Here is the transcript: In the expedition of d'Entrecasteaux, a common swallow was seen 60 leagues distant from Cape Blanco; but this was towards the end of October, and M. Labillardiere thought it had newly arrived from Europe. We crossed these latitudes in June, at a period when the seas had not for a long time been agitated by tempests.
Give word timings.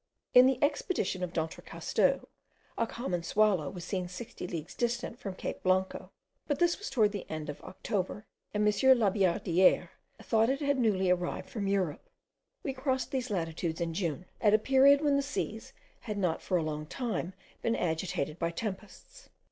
In 0.33 0.47
the 0.47 0.57
expedition 0.63 1.21
of 1.21 1.31
d'Entrecasteaux, 1.31 2.27
a 2.75 2.87
common 2.87 3.21
swallow 3.21 3.69
was 3.69 3.85
seen 3.85 4.07
60 4.07 4.47
leagues 4.47 4.73
distant 4.73 5.19
from 5.19 5.35
Cape 5.35 5.61
Blanco; 5.61 6.09
but 6.47 6.57
this 6.57 6.79
was 6.79 6.89
towards 6.89 7.13
the 7.13 7.29
end 7.29 7.51
of 7.51 7.61
October, 7.61 8.25
and 8.51 8.63
M. 8.67 8.73
Labillardiere 8.97 9.89
thought 10.23 10.49
it 10.49 10.59
had 10.59 10.79
newly 10.79 11.11
arrived 11.11 11.51
from 11.51 11.67
Europe. 11.67 12.09
We 12.63 12.73
crossed 12.73 13.11
these 13.11 13.29
latitudes 13.29 13.79
in 13.79 13.93
June, 13.93 14.25
at 14.41 14.55
a 14.55 14.57
period 14.57 15.01
when 15.01 15.17
the 15.17 15.21
seas 15.21 15.71
had 15.99 16.17
not 16.17 16.41
for 16.41 16.57
a 16.57 16.63
long 16.63 16.87
time 16.87 17.35
been 17.61 17.75
agitated 17.75 18.39
by 18.39 18.49
tempests. 18.49 19.29